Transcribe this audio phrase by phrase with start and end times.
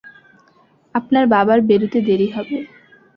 [0.95, 2.57] আপনার বাবার বেরুতে দেরি হবে।